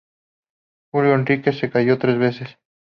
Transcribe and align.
Julio 0.91 1.13
Enrique 1.13 1.53
se 1.53 1.69
casó 1.69 1.99
tres 1.99 2.17
veces. 2.17 2.57